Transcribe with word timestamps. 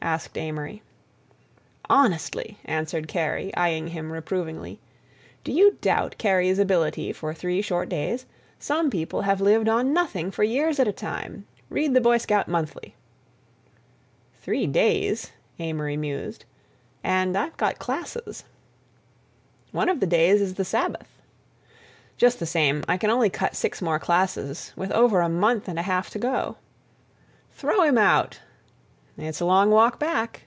asked 0.00 0.38
Amory. 0.38 0.80
"Honestly," 1.90 2.56
answered 2.64 3.08
Kerry, 3.08 3.52
eying 3.58 3.88
him 3.88 4.10
reprovingly, 4.10 4.78
"do 5.44 5.52
you 5.52 5.76
doubt 5.82 6.16
Kerry's 6.16 6.58
ability 6.60 7.12
for 7.12 7.34
three 7.34 7.60
short 7.60 7.90
days? 7.90 8.24
Some 8.58 8.90
people 8.90 9.22
have 9.22 9.40
lived 9.42 9.68
on 9.68 9.92
nothing 9.92 10.30
for 10.30 10.44
years 10.44 10.78
at 10.78 10.88
a 10.88 10.92
time. 10.92 11.44
Read 11.68 11.92
the 11.92 12.00
Boy 12.00 12.16
Scout 12.16 12.48
Monthly." 12.48 12.94
"Three 14.40 14.66
days," 14.66 15.32
Amory 15.58 15.96
mused, 15.96 16.44
"and 17.04 17.36
I've 17.36 17.56
got 17.58 17.80
classes." 17.80 18.44
"One 19.72 19.90
of 19.90 20.00
the 20.00 20.06
days 20.06 20.40
is 20.40 20.54
the 20.54 20.64
Sabbath." 20.64 21.20
"Just 22.16 22.38
the 22.38 22.46
same, 22.46 22.82
I 22.88 22.96
can 22.96 23.10
only 23.10 23.30
cut 23.30 23.56
six 23.56 23.82
more 23.82 23.98
classes, 23.98 24.72
with 24.76 24.92
over 24.92 25.20
a 25.20 25.28
month 25.28 25.68
and 25.68 25.78
a 25.78 25.82
half 25.82 26.08
to 26.10 26.18
go." 26.20 26.56
"Throw 27.50 27.82
him 27.82 27.98
out!" 27.98 28.40
"It's 29.20 29.40
a 29.40 29.44
long 29.46 29.70
walk 29.72 29.98
back." 29.98 30.44